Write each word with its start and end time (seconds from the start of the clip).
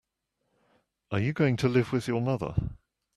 Are 1.11 1.19
you 1.19 1.31
going 1.31 1.57
to 1.57 1.69
live 1.69 1.91
with 1.93 2.07
your 2.07 2.21
mother? 2.21 2.55